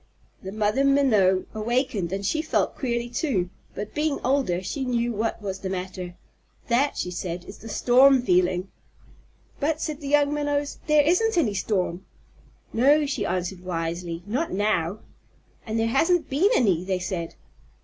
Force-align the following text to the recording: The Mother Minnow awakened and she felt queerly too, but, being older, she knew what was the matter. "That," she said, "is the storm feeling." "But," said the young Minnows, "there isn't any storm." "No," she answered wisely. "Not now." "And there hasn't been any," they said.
The 0.41 0.51
Mother 0.51 0.83
Minnow 0.83 1.45
awakened 1.53 2.11
and 2.11 2.25
she 2.25 2.41
felt 2.41 2.75
queerly 2.75 3.07
too, 3.07 3.51
but, 3.75 3.93
being 3.93 4.17
older, 4.23 4.63
she 4.63 4.83
knew 4.83 5.11
what 5.13 5.39
was 5.43 5.59
the 5.59 5.69
matter. 5.69 6.15
"That," 6.69 6.97
she 6.97 7.11
said, 7.11 7.45
"is 7.45 7.59
the 7.59 7.69
storm 7.69 8.23
feeling." 8.23 8.71
"But," 9.59 9.79
said 9.79 10.01
the 10.01 10.07
young 10.07 10.33
Minnows, 10.33 10.79
"there 10.87 11.03
isn't 11.03 11.37
any 11.37 11.53
storm." 11.53 12.03
"No," 12.73 13.05
she 13.05 13.27
answered 13.27 13.63
wisely. 13.63 14.23
"Not 14.25 14.51
now." 14.51 15.01
"And 15.67 15.79
there 15.79 15.85
hasn't 15.89 16.31
been 16.31 16.49
any," 16.55 16.83
they 16.83 16.97
said. 16.97 17.35